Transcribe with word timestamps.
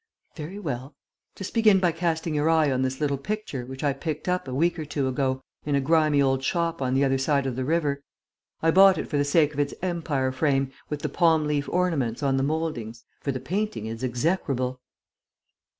"Very 0.35 0.57
well. 0.57 0.95
Just 1.35 1.53
begin 1.53 1.79
by 1.79 1.91
casting 1.91 2.33
your 2.33 2.49
eye 2.49 2.71
on 2.71 2.81
this 2.81 2.99
little 2.99 3.19
picture, 3.19 3.67
which 3.67 3.83
I 3.83 3.93
picked 3.93 4.27
up, 4.27 4.47
a 4.47 4.51
week 4.55 4.79
or 4.79 4.83
two 4.83 5.07
ago, 5.07 5.43
in 5.63 5.75
a 5.75 5.79
grimy 5.79 6.19
old 6.23 6.43
shop 6.43 6.81
on 6.81 6.95
the 6.95 7.03
other 7.05 7.19
side 7.19 7.45
of 7.45 7.55
the 7.55 7.63
river. 7.63 8.01
I 8.63 8.71
bought 8.71 8.97
it 8.97 9.07
for 9.07 9.17
the 9.17 9.23
sake 9.23 9.53
of 9.53 9.59
its 9.59 9.75
Empire 9.83 10.31
frame, 10.31 10.71
with 10.89 11.01
the 11.03 11.09
palm 11.09 11.45
leaf 11.45 11.69
ornaments 11.69 12.23
on 12.23 12.37
the 12.37 12.41
mouldings... 12.41 13.03
for 13.21 13.31
the 13.31 13.39
painting 13.39 13.85
is 13.85 14.03
execrable." 14.03 14.81